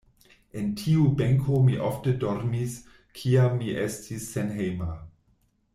[0.61, 2.79] En tiu benko mi ofte dormis
[3.21, 4.91] kiam mi estis senhejma.